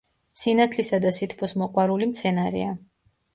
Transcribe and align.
სინათლისა 0.43 0.99
და 1.03 1.11
სითბოს 1.17 1.53
მოყვარული 1.65 2.09
მცენარეა. 2.15 2.73